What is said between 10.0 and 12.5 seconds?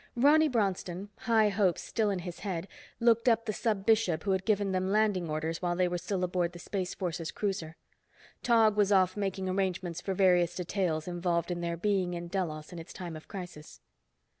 for various details involved in their being in